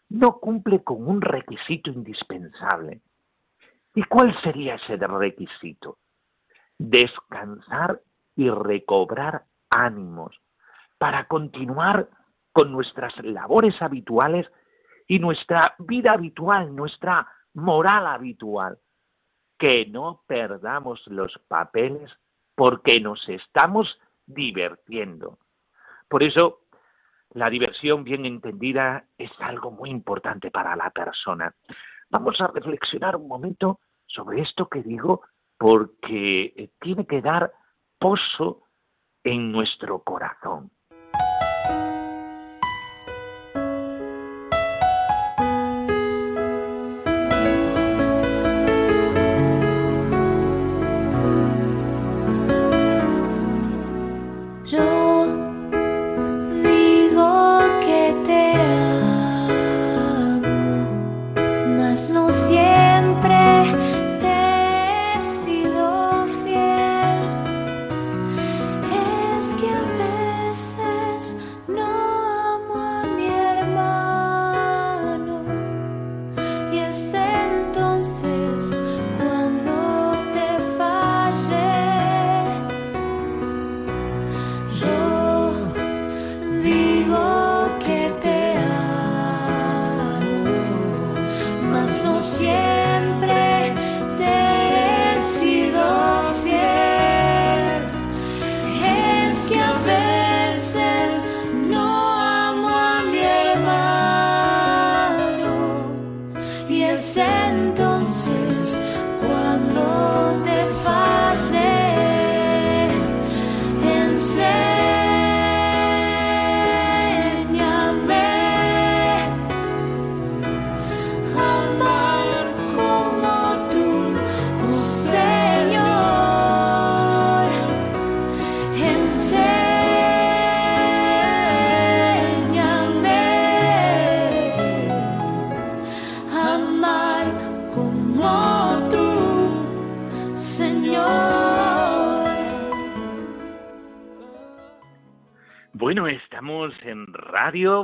no 0.08 0.38
cumple 0.40 0.82
con 0.82 1.06
un 1.06 1.20
requisito 1.20 1.90
indispensable. 1.90 3.00
¿Y 3.94 4.02
cuál 4.04 4.34
sería 4.42 4.74
ese 4.74 4.96
requisito? 4.96 5.98
descansar 6.78 8.00
y 8.36 8.50
recobrar 8.50 9.44
ánimos 9.70 10.40
para 10.98 11.26
continuar 11.26 12.08
con 12.52 12.72
nuestras 12.72 13.16
labores 13.24 13.80
habituales 13.82 14.46
y 15.06 15.18
nuestra 15.18 15.74
vida 15.78 16.12
habitual, 16.12 16.74
nuestra 16.74 17.26
moral 17.54 18.06
habitual. 18.06 18.78
Que 19.58 19.86
no 19.86 20.22
perdamos 20.26 21.02
los 21.06 21.38
papeles 21.48 22.10
porque 22.54 23.00
nos 23.00 23.28
estamos 23.28 23.98
divirtiendo. 24.26 25.38
Por 26.08 26.22
eso, 26.22 26.62
la 27.30 27.50
diversión 27.50 28.04
bien 28.04 28.24
entendida 28.26 29.04
es 29.18 29.30
algo 29.40 29.70
muy 29.70 29.90
importante 29.90 30.50
para 30.50 30.76
la 30.76 30.90
persona. 30.90 31.54
Vamos 32.10 32.40
a 32.40 32.48
reflexionar 32.48 33.16
un 33.16 33.28
momento 33.28 33.80
sobre 34.06 34.42
esto 34.42 34.68
que 34.68 34.82
digo 34.82 35.22
porque 35.56 36.70
tiene 36.80 37.06
que 37.06 37.20
dar 37.20 37.52
pozo 37.98 38.62
en 39.24 39.52
nuestro 39.52 40.02
corazón. 40.02 40.70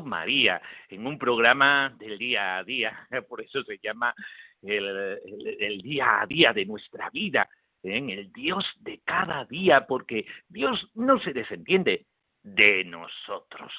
María, 0.05 0.61
en 0.89 1.07
un 1.07 1.19
programa 1.19 1.95
del 1.99 2.19
día 2.19 2.59
a 2.59 2.65
día, 2.65 3.07
por 3.29 3.41
eso 3.41 3.63
se 3.65 3.79
llama 3.79 4.15
el, 4.63 5.81
día 5.83 6.21
a 6.21 6.27
día 6.27 6.53
de 6.53 6.67
nuestra 6.67 7.11
vida, 7.11 7.49
en 7.83 8.11
el 8.11 8.33
Dios 8.33 8.65
de 8.81 9.01
cada 9.05 9.45
día, 9.45 9.87
porque 9.87 10.27
Dios 10.49 10.91
no 10.95 11.19
se 11.21 11.33
desentiende 11.33 12.07
de 12.43 12.85
nosotros, 12.85 13.73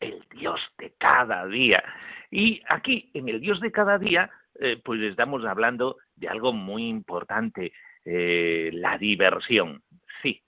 el 0.00 0.24
Dios 0.30 0.60
de 0.78 0.94
cada 0.98 1.46
día. 1.46 1.82
Y 2.30 2.62
aquí, 2.68 3.10
en 3.14 3.28
el 3.28 3.40
Dios 3.40 3.60
de 3.60 3.72
cada 3.72 3.98
día, 3.98 4.30
eh, 4.60 4.80
pues 4.84 5.00
estamos 5.02 5.44
hablando 5.44 5.96
de 6.14 6.28
algo 6.28 6.52
muy 6.52 6.88
importante, 6.88 7.72
eh, 8.04 8.70
la 8.72 8.98
diversión, 8.98 9.82
sí. 10.22 10.42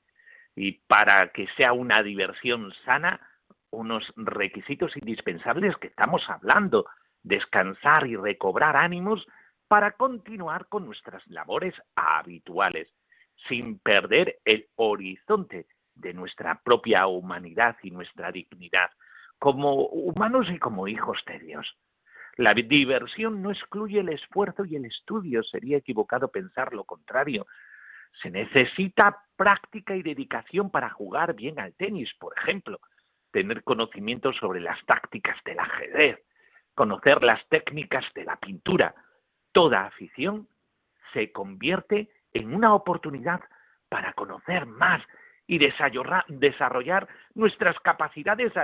Y 0.54 0.72
para 0.86 1.28
que 1.28 1.48
sea 1.56 1.72
una 1.72 2.02
diversión 2.02 2.72
sana, 2.84 3.20
unos 3.70 4.04
requisitos 4.16 4.96
indispensables 4.96 5.76
que 5.76 5.88
estamos 5.88 6.22
hablando, 6.28 6.86
descansar 7.22 8.06
y 8.06 8.16
recobrar 8.16 8.76
ánimos 8.76 9.26
para 9.68 9.92
continuar 9.92 10.66
con 10.68 10.86
nuestras 10.86 11.26
labores 11.26 11.74
habituales, 11.94 12.88
sin 13.48 13.78
perder 13.78 14.38
el 14.44 14.68
horizonte 14.76 15.66
de 15.94 16.14
nuestra 16.14 16.60
propia 16.62 17.06
humanidad 17.06 17.76
y 17.82 17.90
nuestra 17.90 18.30
dignidad, 18.30 18.90
como 19.38 19.86
humanos 19.86 20.46
y 20.50 20.58
como 20.58 20.88
hijos 20.88 21.18
de 21.26 21.38
Dios. 21.40 21.76
La 22.36 22.52
diversión 22.52 23.42
no 23.42 23.50
excluye 23.50 24.00
el 24.00 24.10
esfuerzo 24.10 24.64
y 24.64 24.76
el 24.76 24.84
estudio, 24.84 25.42
sería 25.42 25.78
equivocado 25.78 26.28
pensar 26.28 26.74
lo 26.74 26.84
contrario. 26.84 27.46
Se 28.22 28.30
necesita 28.30 29.24
práctica 29.36 29.96
y 29.96 30.02
dedicación 30.02 30.70
para 30.70 30.90
jugar 30.90 31.34
bien 31.34 31.58
al 31.58 31.74
tenis, 31.74 32.12
por 32.18 32.34
ejemplo, 32.38 32.78
tener 33.36 33.62
conocimiento 33.64 34.32
sobre 34.32 34.60
las 34.60 34.82
tácticas 34.86 35.36
del 35.44 35.58
ajedrez, 35.58 36.18
conocer 36.74 37.22
las 37.22 37.46
técnicas 37.50 38.02
de 38.14 38.24
la 38.24 38.36
pintura. 38.36 38.94
Toda 39.52 39.84
afición 39.84 40.48
se 41.12 41.32
convierte 41.32 42.08
en 42.32 42.54
una 42.54 42.74
oportunidad 42.74 43.42
para 43.90 44.14
conocer 44.14 44.64
más 44.64 45.02
y 45.46 45.58
desarrollar 45.58 47.08
nuestras 47.34 47.78
capacidades 47.80 48.54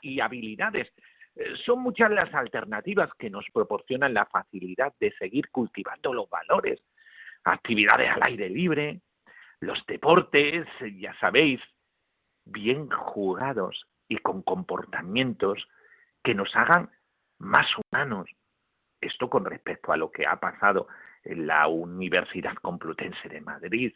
y 0.00 0.20
habilidades. 0.20 0.90
Eh, 1.36 1.52
son 1.66 1.80
muchas 1.80 2.10
las 2.10 2.32
alternativas 2.32 3.10
que 3.18 3.28
nos 3.28 3.44
proporcionan 3.52 4.14
la 4.14 4.24
facilidad 4.24 4.94
de 5.00 5.12
seguir 5.18 5.50
cultivando 5.50 6.14
los 6.14 6.30
valores, 6.30 6.80
actividades 7.44 8.08
al 8.08 8.22
aire 8.26 8.48
libre, 8.48 9.02
los 9.60 9.84
deportes, 9.84 10.66
ya 10.98 11.14
sabéis, 11.20 11.60
bien 12.46 12.88
jugados 12.88 13.86
y 14.08 14.18
con 14.18 14.42
comportamientos 14.42 15.68
que 16.22 16.34
nos 16.34 16.54
hagan 16.56 16.90
más 17.38 17.66
humanos. 17.78 18.28
Esto 19.00 19.28
con 19.28 19.44
respecto 19.44 19.92
a 19.92 19.96
lo 19.96 20.10
que 20.10 20.26
ha 20.26 20.40
pasado 20.40 20.88
en 21.24 21.46
la 21.46 21.66
Universidad 21.68 22.54
Complutense 22.54 23.28
de 23.28 23.40
Madrid. 23.40 23.92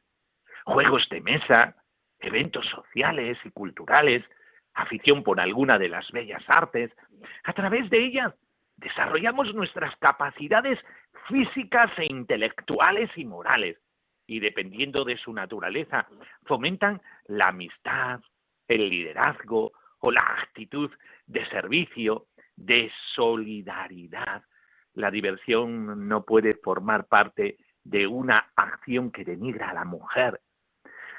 Juegos 0.64 1.08
de 1.10 1.20
mesa, 1.20 1.76
eventos 2.18 2.66
sociales 2.66 3.38
y 3.44 3.50
culturales, 3.50 4.24
afición 4.74 5.22
por 5.22 5.40
alguna 5.40 5.78
de 5.78 5.88
las 5.88 6.10
bellas 6.12 6.42
artes. 6.48 6.90
A 7.44 7.52
través 7.52 7.88
de 7.90 8.04
ellas 8.04 8.34
desarrollamos 8.76 9.54
nuestras 9.54 9.96
capacidades 9.96 10.78
físicas 11.26 11.90
e 11.98 12.06
intelectuales 12.06 13.10
y 13.16 13.24
morales 13.24 13.78
y 14.26 14.40
dependiendo 14.40 15.04
de 15.04 15.16
su 15.16 15.32
naturaleza 15.32 16.06
fomentan 16.44 17.00
la 17.26 17.48
amistad, 17.48 18.20
el 18.68 18.88
liderazgo, 18.88 19.72
o 20.00 20.10
la 20.10 20.24
actitud 20.42 20.90
de 21.26 21.46
servicio, 21.46 22.26
de 22.56 22.90
solidaridad. 23.14 24.42
La 24.94 25.10
diversión 25.10 26.08
no 26.08 26.24
puede 26.24 26.54
formar 26.54 27.06
parte 27.06 27.56
de 27.84 28.06
una 28.06 28.50
acción 28.56 29.10
que 29.10 29.24
denigra 29.24 29.70
a 29.70 29.74
la 29.74 29.84
mujer. 29.84 30.40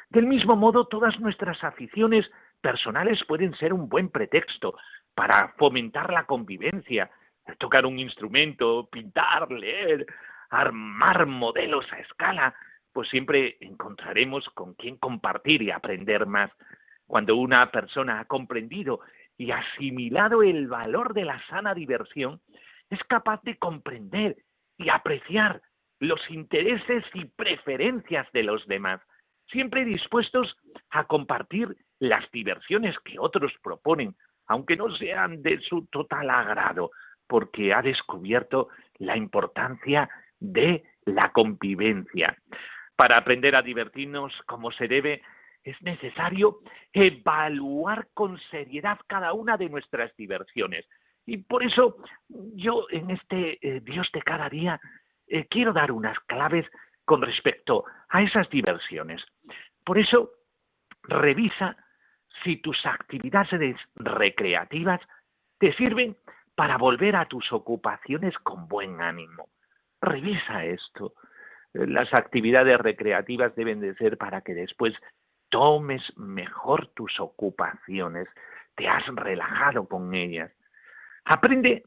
Del 0.10 0.26
mismo 0.26 0.56
modo, 0.56 0.88
todas 0.88 1.20
nuestras 1.20 1.64
aficiones 1.64 2.30
personales 2.62 3.24
pueden 3.28 3.54
ser 3.56 3.74
un 3.74 3.88
buen 3.88 4.10
pretexto 4.10 4.76
para 5.14 5.54
fomentar 5.58 6.12
la 6.12 6.26
convivencia, 6.26 7.10
tocar 7.58 7.86
un 7.86 8.00
instrumento, 8.00 8.88
pintar, 8.92 9.52
leer, 9.52 10.06
armar 10.50 11.26
modelos 11.26 11.86
a 11.92 12.00
escala, 12.00 12.56
pues 12.92 13.10
siempre 13.10 13.58
encontraremos 13.62 14.48
con 14.50 14.74
quien 14.74 14.98
compartir 14.98 15.62
y 15.62 15.72
aprender 15.72 16.26
más. 16.26 16.52
Cuando 17.10 17.38
una 17.38 17.72
persona 17.72 18.20
ha 18.20 18.26
comprendido 18.26 19.00
y 19.36 19.50
asimilado 19.50 20.44
el 20.44 20.68
valor 20.68 21.16
de 21.16 21.26
la 21.26 21.44
sana 21.48 21.74
diversión, 21.74 22.40
es 22.92 23.04
capaz 23.06 23.42
de 23.42 23.58
comprender 23.58 24.38
y 24.78 24.90
apreciar 24.90 25.64
los 26.00 26.22
intereses 26.30 27.04
y 27.16 27.26
preferencias 27.26 28.32
de 28.32 28.44
los 28.44 28.64
demás, 28.68 29.02
siempre 29.48 29.86
dispuestos 29.86 30.56
a 30.92 31.06
compartir 31.06 31.76
las 31.98 32.30
diversiones 32.30 32.96
que 33.00 33.18
otros 33.18 33.54
proponen, 33.64 34.16
aunque 34.46 34.76
no 34.76 34.96
sean 34.96 35.42
de 35.42 35.60
su 35.62 35.88
total 35.88 36.30
agrado, 36.30 36.92
porque 37.26 37.74
ha 37.74 37.82
descubierto 37.82 38.70
la 39.00 39.18
importancia 39.18 40.12
de 40.40 40.84
la 41.06 41.32
convivencia. 41.32 42.38
Para 42.96 43.18
aprender 43.18 43.56
a 43.56 43.64
divertirnos 43.64 44.32
como 44.46 44.72
se 44.72 44.88
debe, 44.88 45.24
es 45.64 45.82
necesario 45.82 46.60
evaluar 46.94 48.08
con 48.14 48.40
seriedad 48.52 49.00
cada 49.08 49.34
una 49.34 49.58
de 49.58 49.70
nuestras 49.70 50.16
diversiones. 50.16 50.86
Y 51.26 51.38
por 51.38 51.64
eso 51.64 51.98
yo 52.56 52.86
en 52.90 53.12
este 53.12 53.60
eh, 53.62 53.82
Dios 53.82 54.10
de 54.14 54.22
cada 54.22 54.50
día 54.50 54.80
eh, 55.28 55.46
quiero 55.48 55.74
dar 55.74 55.92
unas 55.92 56.20
claves 56.22 56.66
con 57.06 57.22
respecto 57.22 57.86
a 58.10 58.22
esas 58.22 58.50
diversiones. 58.50 59.24
Por 59.84 59.98
eso, 59.98 60.32
revisa 61.04 61.76
si 62.44 62.58
tus 62.58 62.86
actividades 62.86 63.76
recreativas 63.96 65.02
te 65.58 65.74
sirven 65.74 66.16
para 66.56 66.78
volver 66.78 67.16
a 67.16 67.26
tus 67.26 67.52
ocupaciones 67.52 68.38
con 68.40 68.68
buen 68.68 69.02
ánimo. 69.02 69.50
Revisa 70.02 70.66
esto. 70.66 71.14
Las 71.74 72.14
actividades 72.14 72.80
recreativas 72.80 73.56
deben 73.56 73.80
de 73.80 73.94
ser 73.96 74.18
para 74.18 74.42
que 74.42 74.54
después 74.54 74.94
tomes 75.50 76.02
mejor 76.18 76.88
tus 76.94 77.20
ocupaciones, 77.20 78.28
te 78.76 78.88
has 78.88 79.06
relajado 79.08 79.88
con 79.88 80.14
ellas. 80.14 80.52
Aprende 81.26 81.84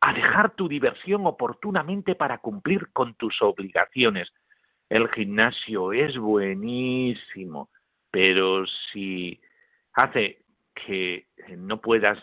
a 0.00 0.12
dejar 0.12 0.54
tu 0.54 0.68
diversión 0.68 1.26
oportunamente 1.26 2.14
para 2.14 2.38
cumplir 2.38 2.92
con 2.92 3.14
tus 3.14 3.40
obligaciones. 3.40 4.30
El 4.90 5.08
gimnasio 5.08 5.92
es 5.92 6.16
buenísimo, 6.18 7.70
pero 8.10 8.66
si 8.92 9.40
hace 9.94 10.44
que 10.74 11.28
no 11.56 11.80
puedas 11.80 12.18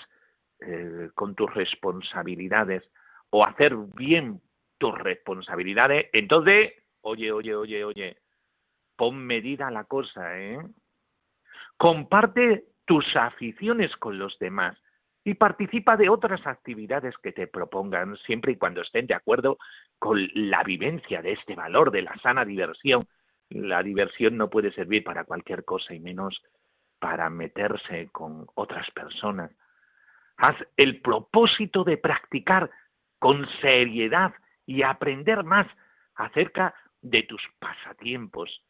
eh, 0.59 1.09
con 1.15 1.33
tus 1.33 1.51
responsabilidades 1.53 2.83
o 3.31 3.43
hacer 3.45 3.75
bien 3.95 4.41
tus 4.77 4.95
responsabilidades, 4.99 6.07
entonces, 6.13 6.73
oye, 7.01 7.31
oye, 7.31 7.55
oye, 7.55 7.83
oye, 7.83 8.17
pon 8.95 9.17
medida 9.17 9.67
a 9.67 9.71
la 9.71 9.85
cosa, 9.85 10.39
¿eh? 10.39 10.59
Comparte 11.81 12.65
tus 12.85 13.15
aficiones 13.15 13.95
con 13.95 14.19
los 14.19 14.37
demás 14.37 14.77
y 15.23 15.33
participa 15.33 15.97
de 15.97 16.09
otras 16.09 16.45
actividades 16.45 17.15
que 17.23 17.31
te 17.31 17.47
propongan, 17.47 18.17
siempre 18.17 18.51
y 18.51 18.57
cuando 18.57 18.83
estén 18.83 19.07
de 19.07 19.15
acuerdo 19.15 19.57
con 19.97 20.29
la 20.35 20.61
vivencia 20.61 21.23
de 21.23 21.31
este 21.31 21.55
valor 21.55 21.89
de 21.89 22.03
la 22.03 22.15
sana 22.21 22.45
diversión. 22.45 23.07
La 23.49 23.81
diversión 23.81 24.37
no 24.37 24.47
puede 24.51 24.71
servir 24.73 25.03
para 25.03 25.23
cualquier 25.23 25.65
cosa 25.65 25.95
y 25.95 25.99
menos 25.99 26.39
para 26.99 27.31
meterse 27.31 28.09
con 28.11 28.45
otras 28.53 28.87
personas. 28.91 29.49
Haz 30.37 30.57
el 30.77 31.01
propósito 31.01 31.83
de 31.83 31.97
practicar 31.97 32.69
con 33.17 33.49
seriedad 33.59 34.35
y 34.67 34.83
aprender 34.83 35.43
más 35.43 35.65
acerca 36.13 36.75
de 37.01 37.23
tus 37.23 37.41
pasatiempos. 37.57 38.63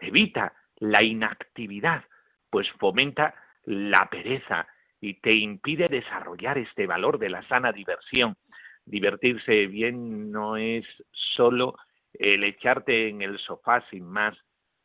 Evita 0.00 0.52
la 0.78 1.04
inactividad 1.04 2.02
pues 2.50 2.70
fomenta 2.78 3.34
la 3.64 4.08
pereza 4.10 4.66
y 5.00 5.14
te 5.14 5.34
impide 5.34 5.88
desarrollar 5.88 6.58
este 6.58 6.86
valor 6.86 7.18
de 7.18 7.30
la 7.30 7.46
sana 7.48 7.72
diversión. 7.72 8.36
Divertirse 8.84 9.66
bien 9.66 10.30
no 10.30 10.56
es 10.56 10.84
solo 11.12 11.76
el 12.12 12.44
echarte 12.44 13.08
en 13.08 13.22
el 13.22 13.38
sofá 13.38 13.84
sin 13.90 14.04
más. 14.04 14.36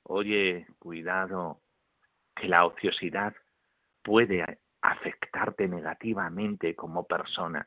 Oye, 0.04 0.68
cuidado, 0.80 1.62
que 2.36 2.48
la 2.48 2.66
ociosidad 2.66 3.34
puede 4.04 4.60
afectarte 4.82 5.68
negativamente 5.68 6.76
como 6.76 7.08
persona. 7.08 7.66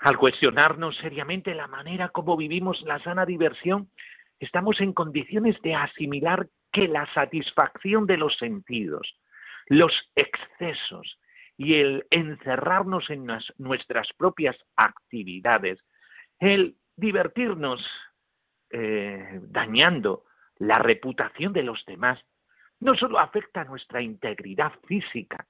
Al 0.00 0.16
cuestionarnos 0.18 0.96
seriamente 0.98 1.54
la 1.54 1.66
manera 1.66 2.08
como 2.10 2.36
vivimos 2.36 2.80
la 2.82 3.02
sana 3.02 3.26
diversión, 3.26 3.90
estamos 4.38 4.80
en 4.80 4.92
condiciones 4.92 5.60
de 5.62 5.74
asimilar 5.74 6.46
que 6.72 6.88
la 6.88 7.12
satisfacción 7.14 8.06
de 8.06 8.16
los 8.16 8.36
sentidos, 8.36 9.16
los 9.66 9.92
excesos 10.14 11.18
y 11.56 11.74
el 11.74 12.06
encerrarnos 12.10 13.10
en 13.10 13.26
nuestras 13.58 14.08
propias 14.16 14.56
actividades, 14.76 15.78
el 16.38 16.76
divertirnos 16.96 17.86
eh, 18.70 19.40
dañando 19.42 20.24
la 20.56 20.76
reputación 20.76 21.52
de 21.52 21.62
los 21.62 21.84
demás, 21.86 22.18
no 22.80 22.94
solo 22.94 23.18
afecta 23.18 23.64
nuestra 23.64 24.00
integridad 24.00 24.72
física, 24.86 25.46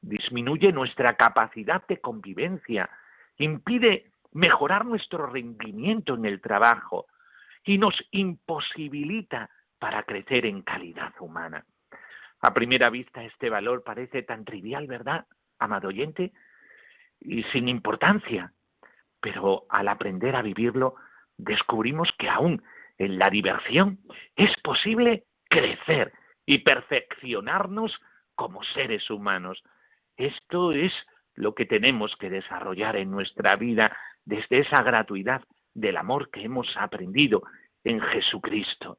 disminuye 0.00 0.72
nuestra 0.72 1.16
capacidad 1.16 1.86
de 1.86 2.00
convivencia, 2.00 2.90
impide 3.38 4.10
mejorar 4.32 4.84
nuestro 4.84 5.26
rendimiento 5.26 6.14
en 6.14 6.26
el 6.26 6.40
trabajo 6.40 7.06
y 7.64 7.78
nos 7.78 7.94
imposibilita 8.10 9.50
para 9.78 10.02
crecer 10.04 10.46
en 10.46 10.62
calidad 10.62 11.12
humana. 11.20 11.64
A 12.40 12.52
primera 12.54 12.90
vista 12.90 13.24
este 13.24 13.50
valor 13.50 13.82
parece 13.82 14.22
tan 14.22 14.44
trivial, 14.44 14.86
¿verdad, 14.86 15.26
amado 15.58 15.88
oyente? 15.88 16.32
Y 17.20 17.42
sin 17.44 17.68
importancia. 17.68 18.52
Pero 19.20 19.64
al 19.70 19.88
aprender 19.88 20.36
a 20.36 20.42
vivirlo, 20.42 20.96
descubrimos 21.36 22.10
que 22.18 22.28
aún 22.28 22.62
en 22.98 23.18
la 23.18 23.28
diversión 23.30 23.98
es 24.36 24.50
posible 24.62 25.24
crecer 25.48 26.12
y 26.44 26.58
perfeccionarnos 26.58 27.92
como 28.34 28.62
seres 28.64 29.10
humanos. 29.10 29.62
Esto 30.16 30.72
es 30.72 30.92
lo 31.34 31.54
que 31.54 31.66
tenemos 31.66 32.14
que 32.16 32.30
desarrollar 32.30 32.96
en 32.96 33.10
nuestra 33.10 33.56
vida 33.56 33.96
desde 34.24 34.60
esa 34.60 34.82
gratuidad 34.82 35.42
del 35.74 35.96
amor 35.96 36.30
que 36.30 36.42
hemos 36.42 36.74
aprendido 36.76 37.42
en 37.86 38.00
Jesucristo. 38.00 38.98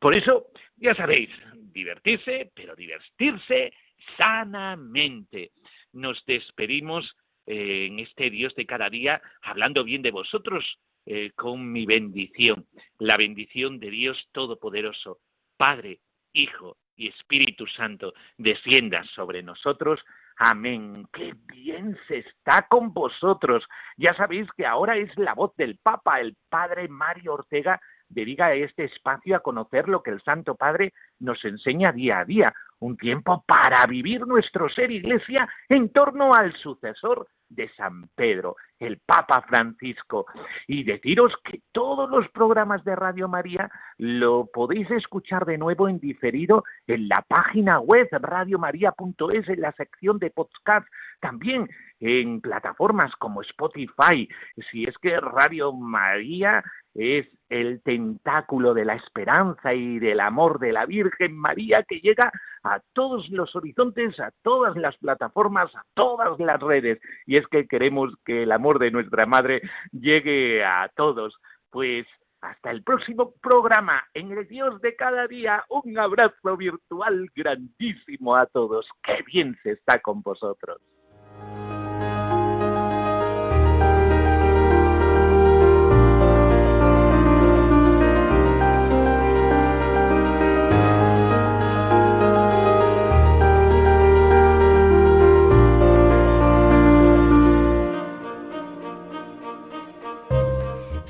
Por 0.00 0.14
eso, 0.14 0.46
ya 0.76 0.94
sabéis, 0.94 1.28
divertirse, 1.54 2.50
pero 2.54 2.74
divertirse 2.74 3.72
sanamente. 4.16 5.52
Nos 5.92 6.24
despedimos 6.24 7.14
eh, 7.46 7.88
en 7.90 7.98
este 7.98 8.30
Dios 8.30 8.54
de 8.54 8.64
cada 8.64 8.88
día 8.88 9.20
hablando 9.42 9.84
bien 9.84 10.00
de 10.00 10.10
vosotros 10.10 10.64
eh, 11.04 11.32
con 11.34 11.70
mi 11.70 11.84
bendición, 11.84 12.66
la 12.98 13.16
bendición 13.18 13.78
de 13.78 13.90
Dios 13.90 14.16
Todopoderoso, 14.32 15.18
Padre, 15.58 16.00
Hijo 16.32 16.78
y 16.96 17.08
Espíritu 17.08 17.66
Santo, 17.66 18.14
descienda 18.38 19.04
sobre 19.14 19.42
nosotros. 19.42 20.00
Amén. 20.36 21.06
Qué 21.12 21.34
bien 21.46 21.98
se 22.08 22.18
está 22.18 22.66
con 22.70 22.94
vosotros. 22.94 23.62
Ya 23.98 24.14
sabéis 24.14 24.48
que 24.56 24.64
ahora 24.64 24.96
es 24.96 25.10
la 25.18 25.34
voz 25.34 25.54
del 25.56 25.78
Papa, 25.82 26.20
el 26.20 26.34
Padre 26.48 26.88
Mario 26.88 27.34
Ortega, 27.34 27.78
dedica 28.12 28.52
este 28.54 28.84
espacio 28.84 29.36
a 29.36 29.40
conocer 29.40 29.88
lo 29.88 30.02
que 30.02 30.10
el 30.10 30.22
Santo 30.22 30.54
Padre 30.54 30.92
nos 31.18 31.44
enseña 31.44 31.92
día 31.92 32.20
a 32.20 32.24
día, 32.24 32.46
un 32.80 32.96
tiempo 32.96 33.44
para 33.46 33.86
vivir 33.86 34.26
nuestro 34.26 34.68
ser 34.68 34.90
iglesia 34.90 35.48
en 35.68 35.90
torno 35.90 36.34
al 36.34 36.54
sucesor 36.56 37.28
de 37.48 37.68
San 37.74 38.08
Pedro, 38.14 38.56
el 38.82 38.98
Papa 38.98 39.42
Francisco. 39.48 40.26
Y 40.66 40.84
deciros 40.84 41.32
que 41.44 41.60
todos 41.72 42.10
los 42.10 42.28
programas 42.30 42.84
de 42.84 42.96
Radio 42.96 43.28
María 43.28 43.70
lo 43.98 44.46
podéis 44.52 44.90
escuchar 44.90 45.44
de 45.44 45.58
nuevo 45.58 45.88
en 45.88 45.98
diferido 45.98 46.64
en 46.86 47.08
la 47.08 47.24
página 47.26 47.80
web 47.80 48.08
radiomaria.es, 48.10 49.48
en 49.48 49.60
la 49.60 49.72
sección 49.72 50.18
de 50.18 50.30
podcast, 50.30 50.86
también 51.20 51.68
en 52.00 52.40
plataformas 52.40 53.14
como 53.16 53.42
Spotify. 53.42 54.28
Si 54.70 54.84
es 54.84 54.98
que 54.98 55.18
Radio 55.20 55.72
María 55.72 56.62
es 56.94 57.26
el 57.48 57.82
tentáculo 57.82 58.74
de 58.74 58.84
la 58.84 58.94
esperanza 58.94 59.74
y 59.74 59.98
del 59.98 60.20
amor 60.20 60.58
de 60.58 60.72
la 60.72 60.86
Virgen 60.86 61.36
María 61.36 61.84
que 61.86 62.00
llega 62.00 62.32
a 62.64 62.80
todos 62.92 63.28
los 63.30 63.54
horizontes, 63.56 64.18
a 64.20 64.32
todas 64.42 64.76
las 64.76 64.96
plataformas, 64.98 65.74
a 65.74 65.84
todas 65.94 66.38
las 66.38 66.60
redes. 66.60 66.98
Y 67.26 67.36
es 67.36 67.46
que 67.48 67.66
queremos 67.66 68.14
que 68.24 68.44
el 68.44 68.52
de 68.78 68.90
nuestra 68.90 69.26
Madre 69.26 69.62
llegue 69.92 70.64
a 70.64 70.90
todos. 70.94 71.36
Pues 71.70 72.06
hasta 72.42 72.70
el 72.70 72.82
próximo 72.82 73.34
programa 73.40 74.04
en 74.14 74.32
el 74.32 74.46
Dios 74.48 74.80
de 74.80 74.94
cada 74.96 75.26
día. 75.26 75.64
Un 75.70 75.98
abrazo 75.98 76.56
virtual 76.56 77.30
grandísimo 77.34 78.36
a 78.36 78.46
todos. 78.46 78.86
Qué 79.02 79.22
bien 79.26 79.56
se 79.62 79.72
está 79.72 80.00
con 80.00 80.22
vosotros. 80.22 80.80